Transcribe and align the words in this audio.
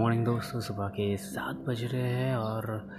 Morning 0.00 0.24
दोस्तों। 0.24 0.60
सुबह 0.60 0.88
के 0.88 1.16
सात 1.16 1.56
बज 1.56 1.84
रहे 1.84 2.02
हैं 2.02 2.36
और 2.36 2.90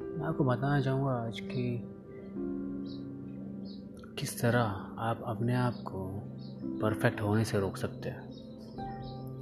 मैं 0.00 0.26
आपको 0.26 0.44
बताना 0.44 0.80
चाहूँगा 0.80 1.10
आज 1.10 1.40
कि 1.40 1.82
किस 4.18 4.40
तरह 4.42 4.60
आप 4.98 5.22
अपने 5.24 5.54
आप 5.54 5.74
को 5.74 6.22
परफेक्ट 6.64 7.20
होने 7.20 7.44
से 7.44 7.60
रोक 7.60 7.76
सकते 7.76 8.08
हैं। 8.08 8.30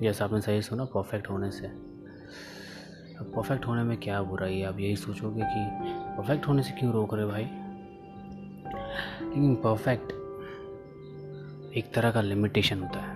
जैसा 0.03 0.25
आपने 0.25 0.41
सही 0.41 0.63
सुना, 0.63 0.85
परफेक्ट 0.85 1.31
होने 1.31 1.51
से। 1.51 1.67
अब 1.67 3.33
परफेक्ट 3.37 3.67
होने 3.67 3.83
में 3.83 3.97
क्या 3.97 4.23
बुराई 4.23 4.59
है? 4.59 4.67
आप 4.67 4.79
यही 4.79 4.97
सोचोगे 4.97 5.43
कि 5.45 5.71
परफेक्ट 6.17 6.49
होने 6.49 6.63
से 6.63 6.71
क्यों 6.71 6.93
रोक 6.93 7.15
रहे 7.15 7.27
भाई? 7.27 7.45
लेकिन 9.29 9.55
परफेक्ट 9.55 10.13
एक 11.77 11.95
तरह 11.95 12.11
का 12.11 12.21
लिमिटेशन 12.21 12.83
होता 12.83 13.01
है। 13.01 13.12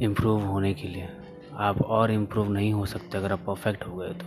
इम्प्रूव 0.00 0.44
होने 0.44 0.74
के 0.74 0.88
लिए। 0.88 1.08
आप 1.54 1.82
और 1.82 2.10
इम्प्रूव 2.10 2.50
नहीं 2.50 2.72
हो 2.72 2.86
सकते 2.86 3.18
अगर 3.18 3.32
आप 3.32 3.40
परफेक्ट 3.46 3.86
हो 3.86 3.96
गए 3.96 4.08
तो। 4.08 4.26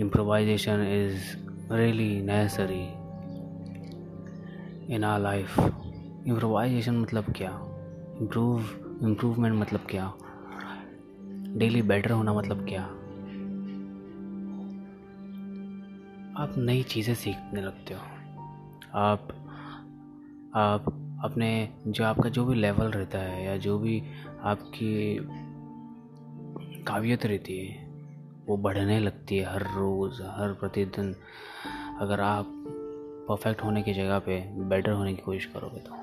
Improvisation 0.00 0.80
is 0.82 1.36
really 1.72 2.22
necessary 2.22 2.84
in 4.94 5.04
our 5.04 5.20
life 5.20 5.58
improvisation 6.26 6.96
मतलब 6.96 7.32
क्या? 7.32 7.50
इम्प्रूव 8.20 8.60
इम्प्रूवमेंट 9.02 9.54
मतलब 9.54 9.80
क्या? 9.80 10.12
डेली 11.58 11.82
बेटर 11.82 12.10
होना 12.10 12.34
मतलब 12.34 12.66
क्या? 12.68 12.82
आप 16.42 16.54
नई 16.58 16.82
चीज़ें 16.82 17.14
सीखने 17.14 17.60
लगते 17.62 17.94
हो। 17.94 18.00
आप 18.94 19.28
आप 20.54 21.03
अपने 21.24 21.68
जो 21.86 22.04
आपका 22.04 22.28
जो 22.28 22.44
भी 22.44 22.54
लेवल 22.54 22.86
रहता 22.86 23.18
है 23.18 23.44
या 23.44 23.56
जो 23.56 23.78
भी 23.78 24.02
आपकी 24.42 25.16
काबिलियत 26.82 27.26
रहती 27.26 27.66
है, 27.66 27.88
वो 28.46 28.56
बढ़ने 28.56 29.00
लगती 29.00 29.36
है 29.36 29.52
हर 29.52 29.62
रोज़, 29.62 30.22
हर 30.22 30.52
प्रतिदिन। 30.52 31.16
अगर 32.00 32.20
आप 32.20 32.46
परफेक्ट 33.28 33.64
होने 33.64 33.82
की 33.82 33.94
जगह 33.94 34.18
पे 34.18 34.40
बेटर 34.56 34.90
होने 34.90 35.14
की 35.14 35.22
कोशिश 35.22 35.44
करोगे 35.44 35.80
तो। 35.80 35.94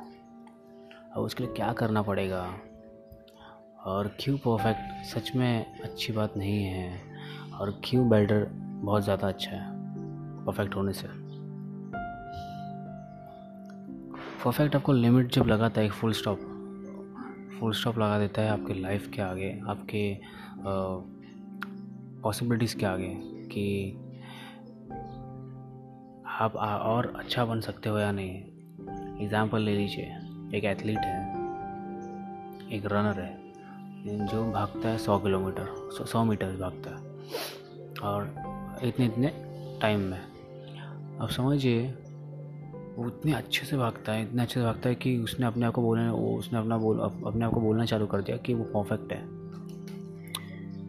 अब 1.15 1.17
उसके 1.17 1.43
लिए 1.43 1.53
क्या 1.53 1.73
करना 1.73 2.01
पड़ेगा? 2.01 2.53
और 3.85 4.15
क्यों 4.19 4.37
परफेक्ट 4.37 5.05
सच 5.05 5.35
में 5.35 5.79
अच्छी 5.79 6.13
बात 6.13 6.37
नहीं 6.37 6.63
है। 6.63 7.01
और 7.59 7.81
क्यों 7.83 8.09
बेटर 8.09 8.47
बहुत 8.55 9.03
ज़्यादा 9.03 9.27
अच्छा 9.27 9.51
है। 9.51 9.71
परफेक्ट 10.45 10.75
होने 10.75 10.93
से। 10.93 11.20
परफेक्ट 14.43 14.75
आपको 14.75 14.93
लिमिट 14.93 15.31
जब 15.31 15.47
लगाता 15.47 15.81
है 15.81 15.87
एक 15.87 15.93
फुल 15.93 16.13
स्टॉप 16.13 16.39
फुल 17.59 17.73
स्टॉप 17.73 17.97
लगा 17.97 18.17
देता 18.19 18.41
है 18.41 18.49
आपके 18.49 18.73
लाइफ 18.73 19.07
के 19.13 19.21
आगे 19.21 19.49
आपके 19.69 20.01
पॉसिबिलिटीज़ 22.23 22.75
के 22.77 22.85
आगे 22.85 23.09
कि 23.51 23.91
आप 26.39 26.57
आ, 26.57 26.77
और 26.77 27.13
अच्छा 27.15 27.45
बन 27.45 27.61
सकते 27.61 27.89
हो 27.89 27.97
या 27.99 28.11
नहीं। 28.11 29.23
एग्ज़ाम्पल 29.23 29.61
ले 29.61 29.75
लीजिए 29.75 30.57
एक 30.57 30.65
एथलीट 30.65 30.97
है 30.97 31.19
एक 32.71 32.85
रनर 32.85 33.21
है 33.21 34.27
जो 34.27 34.43
भागता 34.51 34.89
है 34.89 34.97
सौ 34.97 35.19
किलोमीटर 35.19 36.05
सौ 36.05 36.23
मीटर 36.25 36.57
भागता 36.61 36.89
है 36.89 37.01
और 38.03 38.79
इतने 38.83 39.05
इतने 39.05 39.31
टाइम 39.81 39.99
में। 40.01 40.19
अब 41.19 41.29
समझिए 41.29 41.93
वो 42.95 43.07
इतने 43.07 43.33
अच्छे 43.33 43.65
से 43.65 43.77
भागता 43.77 44.11
है, 44.11 44.23
इतने 44.23 44.41
अच्छे 44.41 44.59
से 44.59 44.65
भागता 44.65 44.89
है 44.89 44.95
कि 44.95 45.17
उसने 45.17 45.45
अपने 45.45 45.65
आप 45.65 45.73
को 45.73 45.81
बोलने 45.81 46.09
वो 46.09 46.35
उसने 46.37 46.59
अपना 46.59 46.77
बोल 46.77 46.99
अपने 46.99 47.45
आप 47.45 47.53
को 47.53 47.61
बोलना 47.61 47.85
चालू 47.85 48.05
कर 48.05 48.21
दिया 48.21 48.37
कि 48.37 48.53
वो 48.53 48.63
परफेक्ट 48.75 49.13
है। 49.13 49.19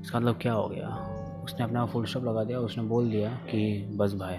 इसका 0.03 0.19
मतलब 0.19 0.39
क्या 0.43 0.53
हो 0.53 0.69
गया? 0.69 0.89
उसने 1.45 1.65
अपना 1.65 1.85
फुल 1.87 2.05
स्टॉप 2.05 2.25
लगा 2.25 2.45
दिया, 2.45 2.59
उसने 2.59 2.85
बोल 2.85 3.11
दिया 3.11 3.31
कि 3.51 3.87
बस 3.97 4.15
भाई 4.15 4.37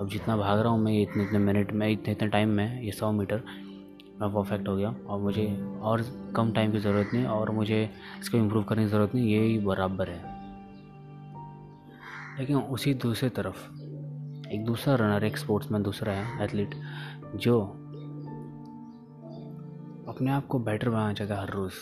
अब 0.00 0.08
जितना 0.08 0.36
भाग 0.36 0.60
रहा 0.60 0.68
हूँ 0.68 0.80
मैं 0.80 1.00
इतने 1.02 1.24
इतने 1.24 1.38
मिनट 1.38 1.72
में, 1.72 1.88
इतने 1.88 2.12
इतने 2.12 2.28
टाइम 2.28 2.48
में, 2.48 2.82
ये 2.82 2.92
सौ 2.92 3.12
मीटर 3.12 3.42
मैं 4.20 4.32
परफेक्ट 4.34 4.68
हो 4.68 4.76
गया। 4.76 4.94
और 5.06 5.20
मुझे 5.20 5.46
और 5.82 6.02
कम 6.36 6.52
टाइम 6.52 6.72
की 6.72 6.78
ज़रूरत 6.78 7.10
नहीं, 7.14 7.24
और 7.24 7.50
मुझे 7.50 7.90
इसको 8.20 8.38
इम्प्रूव 8.38 8.64
करने 8.64 8.84
की 8.84 8.90
ज़रूरत 8.90 9.14
नहीं 9.14 9.28
यही 9.28 9.58
बराबर 9.58 10.10
है। 10.10 10.34
लेकिन 12.38 12.56
उसी 12.56 12.94
दूसरी 12.94 13.28
तरफ़ 13.28 13.68
एक 14.56 14.64
दूसरा 14.64 14.94
रनर 14.94 15.12
एक 15.12 15.18
स्पोर्ट्स 15.18 15.40
स्पोर्ट्समैन 15.40 15.82
दूसरा 15.82 16.12
है 16.12 16.44
एथलीट 16.44 16.74
जो 17.36 17.60
अपने 20.08 20.30
आप 20.30 20.46
को 20.46 20.58
बेटर 20.58 20.90
बनाना 20.90 21.12
चाहता 21.12 21.34
है 21.34 21.40
हर 21.42 21.50
रोज़। 21.50 21.72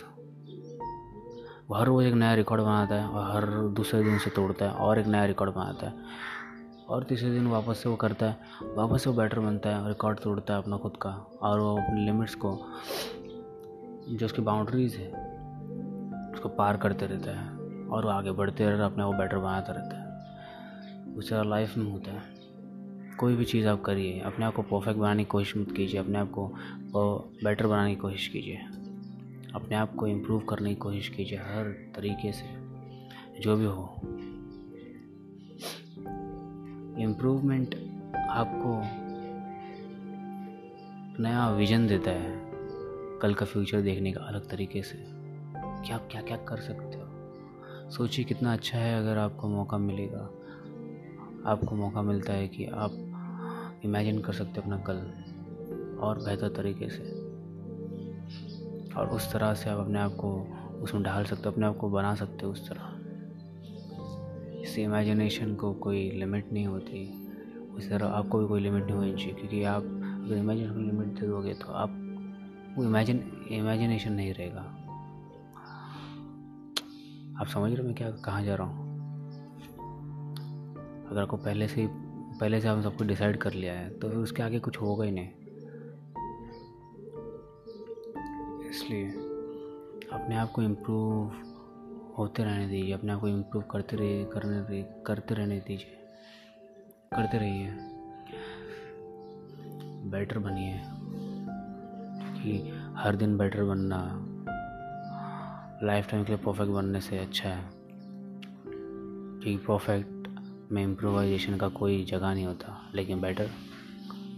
वो 1.68 1.74
हर 1.74 1.86
रोज़ 1.86 2.06
एक 2.06 2.14
नया 2.14 2.34
रिकॉर्ड 2.34 2.62
बनाता 2.62 2.94
है 2.94 3.08
और 3.08 3.36
हर 3.36 3.68
दूसरे 3.68 4.04
दिन 4.04 4.18
से 4.18 4.30
तोड़ता 4.30 4.64
है 4.64 4.70
और 4.70 4.98
एक 4.98 5.06
नया 5.06 5.24
रिकॉर्ड 5.24 5.54
बनाता 5.54 5.86
है। 5.86 5.94
और 6.88 7.04
तीसरे 7.04 7.30
दिन 7.30 7.46
वापस 7.46 7.78
से 7.78 7.88
वो 7.88 7.96
करता 7.96 8.26
है, 8.26 8.36
वापस 8.74 9.04
से 9.04 9.10
वो 9.10 9.16
बेटर 9.16 9.40
बनता 9.40 9.70
है 9.70 9.88
रिकॉर्ड 9.88 10.18
तोड़ता 10.18 10.54
है 10.54 10.62
अपना 10.62 10.76
खुद 10.76 10.92
का 11.02 11.10
और 11.42 11.60
वो 11.60 11.76
अपनी 11.76 12.04
लिमिट्स 12.04 12.34
को, 12.34 12.66
जो 14.10 14.26
उसकी 14.26 14.42
बाउंड्रीज़ 14.42 14.96
है, 14.96 15.08
उसको 16.32 16.48
पार 16.48 16.76
करते 16.76 17.06
रहता 17.06 17.40
है 17.40 17.48
और 17.88 18.04
वो 18.04 18.10
आगे 18.10 18.32
बढ़ते 18.32 18.66
रहता 18.66 18.84
है, 18.84 18.90
अपने 18.90 19.04
को 19.04 19.12
बेटर 19.12 19.38
बनाता 19.38 19.72
रहता 19.72 19.98
है। 19.98 20.04
उसे 21.16 21.48
लाइफ 21.48 21.76
में 21.76 21.92
होता 21.92 22.10
है। 22.10 22.43
कोई 23.20 23.36
भी 23.36 23.44
चीज़ 23.44 23.66
आप 23.66 23.82
करिए, 23.82 24.20
अपने 24.20 24.44
आप 24.44 24.54
को 24.54 24.62
परफेक्ट 24.62 24.98
बनाने 24.98 25.24
की 25.24 25.28
कोशिश 25.28 25.56
मत 25.56 25.72
कीजिए, 25.76 26.00
अपने 26.00 26.18
आप 26.18 26.30
को 26.30 26.46
बेटर 27.44 27.66
बनाने 27.66 27.90
की 27.90 27.96
कोशिश 27.96 28.28
कीजिए। 28.28 28.56
अपने 29.54 29.76
आप 29.76 29.94
को 29.94 30.06
इम्प्रूव 30.06 30.40
करने 30.40 30.68
की 30.68 30.74
कोशिश 30.74 31.08
कीजिए 31.08 31.38
हर 31.38 31.92
तरीके 31.96 32.32
से, 32.32 32.46
जो 33.40 33.56
भी 33.56 33.64
हो। 33.64 33.94
इम्प्रूवमेंट 37.02 37.74
आपको 38.16 38.80
नया 41.22 41.50
विजन 41.50 41.86
देता 41.86 42.10
है, 42.10 42.50
कल 43.22 43.34
का 43.34 43.46
फ्यूचर 43.46 43.80
देखने 43.80 44.12
का 44.12 44.20
अलग 44.20 44.50
तरीके 44.50 44.82
से। 44.82 45.14
कि 45.56 45.92
आप 45.92 46.08
क्या 46.10 46.22
क्या 46.22 46.36
कर 46.36 46.56
सकते 46.56 46.98
हो? 46.98 47.04
सोचिए 47.90 48.24
कितना 48.24 48.52
अच्छा 48.52 48.78
है 48.78 48.98
अगर 48.98 49.18
आपको 49.18 49.48
मौका 49.48 49.78
मिलेगा। 49.78 50.30
आपको 51.46 51.76
मौका 51.76 52.02
मिलता 52.02 52.32
है 52.32 52.48
कि 52.48 52.66
आप 52.66 53.80
इमेजिन 53.84 54.20
कर 54.20 54.32
सकते 54.32 54.60
अपना 54.60 54.76
कल 54.78 54.96
और 56.00 56.18
बेहतर 56.18 56.48
तरीके 56.48 56.88
से। 56.88 57.02
और 58.96 59.08
उस 59.08 59.32
तरह 59.32 59.54
से 59.54 59.70
आप 59.70 59.78
अपने 59.78 59.98
आप 59.98 60.12
को 60.12 60.30
उसमें 60.82 61.02
ढाल 61.02 61.24
सकते 61.24 61.42
हो, 61.42 61.50
अपने 61.50 61.66
आप 61.66 61.76
को 61.76 61.90
बना 61.90 62.14
सकते 62.14 62.46
हो 62.46 62.52
उस 62.52 62.68
तरह। 62.68 62.92
इस 64.62 64.78
इमेजिनेशन 64.78 65.54
को 65.54 65.72
कोई 65.74 66.10
लिमिट 66.10 66.52
नहीं 66.52 66.66
होती। 66.66 67.02
उस 67.76 67.88
तरह 67.88 68.06
आपको 68.06 68.38
भी 68.38 68.46
कोई 68.46 68.60
लिमिट 68.60 68.84
नहीं 68.84 68.94
होनी 68.94 69.12
चाहिए, 69.12 69.34
क्योंकि 69.34 69.64
आप 69.64 69.82
अगर 70.24 70.36
इमेजिन 70.36 70.72
को 70.72 70.80
लिमिट 70.80 71.20
दे 71.20 71.26
दोगे 71.26 71.54
तो 71.54 71.72
आप 71.72 72.00
वो 72.76 72.84
इमेजिन 72.84 73.22
इमेजिनेशन 73.50 74.12
नहीं 74.12 74.34
रहेगा। 74.34 74.60
आप 77.40 77.46
समझ 77.46 77.70
रहे 77.70 77.80
हो 77.80 77.86
मैं 77.86 77.94
क्या, 77.94 78.10
कहाँ 78.10 78.42
जा 78.42 78.54
रहा 78.54 78.66
हूँ? 78.66 78.93
अगर 81.10 81.22
आपको 81.22 81.36
पहले 81.36 81.68
से 81.68 81.88
पहले 82.40 82.60
से 82.60 82.68
आपने 82.68 82.82
सब 82.82 82.96
कुछ 82.96 83.06
डिसाइड 83.06 83.36
कर 83.36 83.52
लिया 83.52 83.72
है 83.72 83.90
तो 83.90 84.08
फिर 84.08 84.18
उसके 84.18 84.42
आगे 84.42 84.58
कुछ 84.58 84.80
होगा 84.80 85.04
ही 85.04 85.10
नहीं। 85.10 85.28
इसलिए 88.70 89.10
अपने 90.12 90.36
आप 90.36 90.50
को 90.50 90.62
इम्प्रूव 90.62 91.32
होते 92.18 92.44
रहने 92.44 92.68
दीजिए, 92.68 92.92
अपने 92.92 93.12
आप 93.12 93.20
को 93.20 93.28
इम्प्रूव 93.28 93.62
करते 93.62 93.96
रहिए, 93.96 94.24
करने 94.24 94.82
करते 95.06 95.34
रहने 95.34 95.58
दीजिए, 95.58 95.96
करते 97.16 97.38
रहिए। 97.38 97.74
बेटर 100.10 100.38
बनिए। 100.38 100.80
कि 102.36 102.72
हर 102.96 103.16
दिन 103.16 103.38
बेटर 103.38 103.64
बनना 103.64 104.20
लाइफ 105.86 106.10
टाइम 106.10 106.24
के 106.24 106.32
लिए 106.32 106.44
परफेक्ट 106.44 106.70
बनने 106.70 107.00
से 107.00 107.18
अच्छा 107.18 107.48
है। 107.48 107.70
कि 109.40 109.56
परफेक्ट 109.56 110.13
में 110.72 110.82
इम्प्रोवाइजेशन 110.82 111.56
का 111.56 111.68
कोई 111.68 112.04
जगह 112.04 112.34
नहीं 112.34 112.46
होता, 112.46 112.90
लेकिन 112.94 113.20
बेटर 113.20 113.50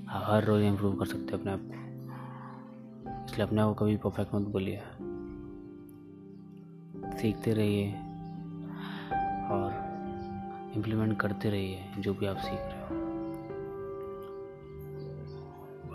हर 0.08 0.44
रोज़ 0.44 0.62
इम्प्रूव 0.62 0.96
कर 0.96 1.06
सकते 1.06 1.34
अपने 1.34 1.52
आप 1.52 1.60
को। 1.62 3.24
इसलिए 3.24 3.46
अपने 3.46 3.60
आप 3.60 3.68
को 3.68 3.74
कभी 3.74 3.96
परफेक्ट 3.96 4.34
मत 4.34 4.42
बोलिए। 4.42 4.82
सीखते 7.18 7.52
रहिए 7.52 7.92
और 9.50 9.72
इम्प्लीमेंट 10.76 11.20
करते 11.20 11.50
रहिए 11.50 11.84
जो 11.98 12.14
भी 12.14 12.26
आप 12.26 12.36
सीख 12.36 12.58
रहे 12.62 12.80
हो। 12.80 12.96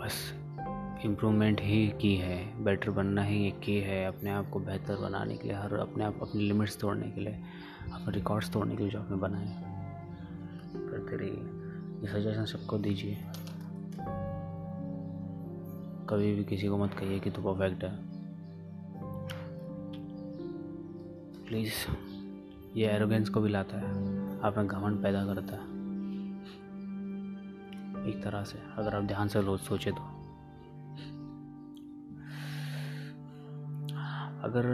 बस 0.00 0.34
इम्प्रूवमेंट 1.04 1.60
ही 1.60 1.88
की 2.00 2.16
है 2.16 2.64
बेटर 2.64 2.90
बनना 2.90 3.22
ही 3.22 3.46
एक 3.48 3.60
की 3.60 3.76
है 3.80 4.06
अपने 4.06 4.30
आप 4.30 4.50
को 4.50 4.58
बेहतर 4.58 4.96
बनाने 4.96 5.36
के 5.36 5.48
लिए, 5.48 5.56
हर 5.56 5.74
अपने 5.74 6.04
आप 6.04 6.22
अपनी 6.22 6.42
लिमिट्स 6.42 6.80
तोड़ने 6.80 7.10
के 7.10 7.20
लिए, 7.20 7.42
अपने 7.92 8.14
रिकॉर्ड्स 8.14 8.52
तोड़ने 8.52 8.76
के 8.76 8.82
लिए 8.82 8.92
जो 8.92 9.00
आपने 9.00 9.16
बनाए 9.16 9.71
करते 11.12 11.26
ये 12.06 12.08
सजेशन 12.08 12.44
सबको 12.44 12.78
दीजिए। 12.78 13.18
कभी 16.08 16.34
भी 16.34 16.44
किसी 16.44 16.68
को 16.68 16.78
मत 16.78 16.94
कहिए 16.94 17.20
कि 17.20 17.30
तू 17.30 17.42
परफेक्ट 17.42 17.84
है। 17.84 17.98
प्लीज़ 21.46 21.72
ये 22.76 22.86
एरोगेंस 22.86 23.28
को 23.28 23.40
भी 23.40 23.50
लाता 23.50 23.78
है। 23.78 23.86
आप 24.40 24.56
में 24.56 24.66
घमंड 24.66 25.02
पैदा 25.02 25.24
करता 25.24 25.56
है। 25.56 25.72
एक 28.08 28.20
तरह 28.24 28.44
से, 28.44 28.58
अगर 28.76 28.96
आप 28.96 29.02
ध्यान 29.02 29.28
से 29.28 29.40
रोज 29.40 29.60
सोचे 29.60 29.90
तो। 29.90 30.22
अगर 34.42 34.66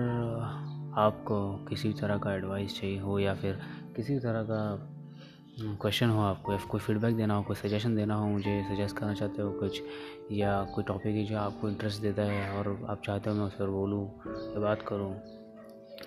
आपको 0.97 1.57
किसी 1.57 1.93
तरह 1.93 2.19
का 2.19 2.35
एडवाइस 2.35 2.81
चाहिए 2.81 3.01
हो 3.01 3.19
या 3.19 3.35
फिर 3.35 3.61
किसी 3.97 4.19
तरह 4.19 4.43
का 4.43 4.91
क्वेश्चन 5.59 6.11
हो 6.11 6.21
आपको, 6.23 6.53
या 6.53 6.59
कोई 6.71 6.81
फीडबैक 6.81 7.15
देना 7.17 7.35
हो, 7.35 7.43
कोई 7.43 7.57
सजेशन 7.57 7.95
देना 7.97 8.15
हो, 8.15 8.27
मुझे 8.27 8.63
सजेस्ट 8.65 8.97
करना 8.97 9.15
चाहते 9.15 9.43
हो 9.43 9.51
कुछ, 9.53 9.81
या 10.33 10.63
कोई 10.75 10.85
टॉपिक 10.85 11.17
है 11.17 11.25
जो 11.25 11.39
आपको 11.39 11.69
इंटरेस्ट 11.69 12.03
देता 12.03 12.23
है 12.23 12.59
और 12.59 12.87
आप 12.91 13.03
चाहते 13.05 13.31
हो 13.31 13.37
मैं 13.37 13.45
उस 13.45 13.55
पर 13.55 13.67
बोलूँ 13.67 14.05
या 14.27 14.61
बात 14.61 14.83
करूँ 14.89 15.15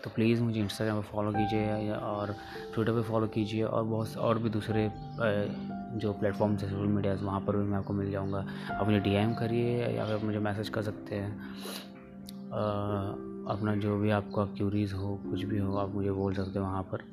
तो 0.03 0.09
प्लीज़ 0.09 0.41
मुझे 0.41 0.59
इंस्टाग्राम 0.59 1.01
पर 1.01 1.07
फॉलो 1.07 1.31
कीजिए 1.31 1.91
और 1.91 2.35
ट्विटर 2.73 2.91
पे 2.91 3.01
फॉलो 3.01 3.27
कीजिए, 3.27 3.63
और 3.63 3.83
बहुत 3.83 4.17
और 4.17 4.39
भी 4.39 4.49
दूसरे 4.49 4.89
जो 5.99 6.13
प्लेटफॉर्म 6.13 6.51
है 6.53 6.57
सोशल 6.59 6.87
मीडिया 6.87 7.13
वहाँ 7.21 7.39
पर 7.39 7.57
भी 7.57 7.63
मैं 7.63 7.77
आपको 7.77 7.93
मिल 7.93 8.11
जाऊँगा। 8.11 8.45
आप 8.71 8.85
मुझे 8.85 8.99
डी 8.99 9.15
करिए, 9.35 9.87
या 9.87 10.05
फिर 10.05 10.25
मुझे 10.25 10.39
मैसेज 10.39 10.69
कर 10.69 10.81
सकते 10.81 11.15
हैं। 11.15 11.31
अपना 13.51 13.75
जो 13.75 13.97
भी 13.97 14.09
आपका 14.11 14.45
क्यूरीज 14.57 14.93
हो, 14.93 15.15
कुछ 15.29 15.43
भी 15.43 15.57
हो, 15.57 15.75
आप 15.75 15.93
मुझे 15.95 16.11
बोल 16.11 16.33
सकते 16.33 16.59
हो 16.59 16.65
वहाँ 16.65 16.83
पर। 16.83 17.03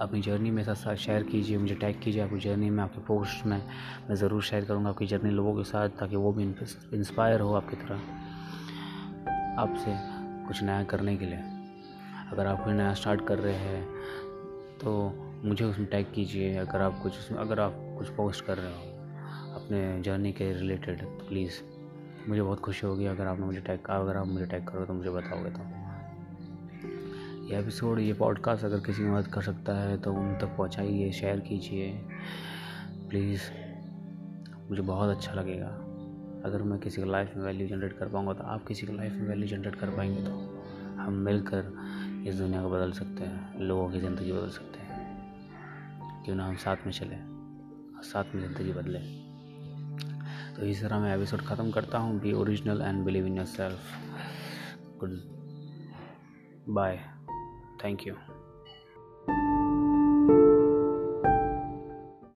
अपनी 0.00 0.20
जर्नी 0.20 0.50
मेरे 0.50 0.74
साथ 0.74 0.94
शेयर 0.96 1.22
कीजिए, 1.22 1.58
मुझे 1.58 1.74
टैग 1.74 2.00
कीजिए 2.00 2.22
आपकी 2.22 2.38
जर्नी 2.40 2.70
में, 2.70 2.82
आपके 2.82 3.00
पोस्ट 3.02 3.46
में। 3.46 3.60
मैं 4.08 4.14
ज़रूर 4.14 4.42
शेयर 4.42 4.64
करूँगा 4.64 4.90
आपकी 4.90 5.06
जर्नी 5.06 5.30
लोगों 5.30 5.54
के 5.56 5.62
साथ, 5.64 5.88
ताकि 5.90 6.16
वो 6.16 6.32
भी 6.32 6.44
इंस्पायर 6.94 7.40
हो 7.40 7.54
आपकी 7.54 7.76
तरह 7.76 8.00
आपसे 9.60 9.94
कुछ 10.46 10.62
नया 10.62 10.82
करने 10.84 11.16
के 11.16 11.26
लिए। 11.26 11.38
अगर 12.32 12.46
आप 12.46 12.64
कोई 12.64 12.74
नया 12.74 12.92
स्टार्ट 12.94 13.26
कर 13.26 13.38
रहे 13.38 13.54
हैं 13.54 13.84
तो 14.78 14.92
मुझे 15.44 15.64
उसमें 15.64 15.88
टैग 15.88 16.12
कीजिए। 16.14 16.56
अगर 16.58 16.80
आप 16.80 17.00
कुछ 17.02 17.32
अगर 17.32 17.60
आप 17.60 17.80
कुछ 17.98 18.08
पोस्ट 18.16 18.44
कर 18.44 18.58
रहे 18.58 18.72
हो 18.72 18.94
अपने 19.56 20.02
जर्नी 20.02 20.32
के 20.32 20.52
रिलेटेड 20.52 21.00
तो 21.00 21.26
प्लीज़ 21.28 21.60
मुझे 22.28 22.42
बहुत 22.42 22.60
खुशी 22.60 22.86
होगी। 22.86 23.06
अगर 23.06 23.26
आपने 23.26 23.46
मुझे 23.46 23.60
टैग 23.60 23.90
अगर 23.90 24.16
आप 24.16 24.26
मुझे 24.26 24.46
टैग 24.46 24.64
करो 24.64 24.84
तो 24.84 24.92
मुझे 24.92 25.10
बताओगे 25.10 25.50
तो। 25.50 25.64
ये 27.46 27.58
एपिसोड 27.58 27.98
ये 27.98 28.12
पॉडकास्ट 28.12 28.64
अगर 28.64 28.80
किसी 28.80 29.02
की 29.02 29.08
मदद 29.08 29.26
कर 29.32 29.42
सकता 29.42 29.74
है 29.74 29.96
तो 30.02 30.12
उन 30.12 30.32
तक 30.38 30.56
पहुँचाइए 30.56 31.10
शेयर 31.12 31.40
कीजिए। 31.40 31.90
प्लीज़ 33.08 33.42
मुझे 34.70 34.82
बहुत 34.82 35.16
अच्छा 35.16 35.32
लगेगा। 35.32 35.68
अगर 36.44 36.62
मैं 36.62 36.78
किसी 36.80 37.02
की 37.02 37.08
लाइफ 37.10 37.32
में 37.36 37.44
वैल्यू 37.44 37.66
जनरेट 37.68 37.92
कर 37.98 38.08
पाऊँगा 38.08 38.32
तो 38.32 38.44
आप 38.44 38.66
किसी 38.66 38.86
की 38.86 38.96
लाइफ 38.96 39.12
में 39.12 39.28
वैल्यू 39.28 39.48
जनरेट 39.48 39.74
कर 39.74 39.90
पाएँगे 39.90 40.24
तो 40.24 40.32
हम 40.98 41.12
मिलकर 41.26 41.72
इस 42.26 42.34
दुनिया 42.34 42.62
को 42.62 42.70
बदल 42.70 42.92
सकते 42.92 43.24
हैं, 43.24 43.60
लोगों 43.60 43.88
की 43.90 44.00
ज़िंदगी 44.00 44.32
बदल 44.32 44.50
सकते 44.50 44.78
हैं। 44.80 46.24
क्यों 46.24 46.36
ना 46.36 46.46
हम 46.46 46.56
साथ 46.56 46.86
में 46.86 46.92
चलें 46.92 47.18
और 47.18 48.02
साथ 48.02 48.34
में 48.34 48.42
ज़िंदगी 48.42 48.72
बदलें। 48.72 49.02
तो 50.56 50.66
इस 50.66 50.82
तरह 50.82 50.98
मैं 50.98 51.16
एपिसोड 51.16 51.40
ख़त्म 51.40 51.70
करता 51.70 51.98
हूँ। 51.98 52.20
Be 52.20 52.32
original 52.32 52.82
and 52.82 53.04
believe 53.04 53.26
in 53.26 53.36
yourself 53.46 53.78
good 55.00 55.20
bye 56.68 56.98
Thank 57.86 58.04
you. 58.04 58.16